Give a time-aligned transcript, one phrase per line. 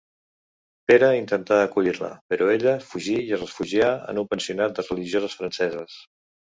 [0.91, 6.05] Pere intentà acollir-la, però ella fugí i es refugià en un pensionat de religioses franceses.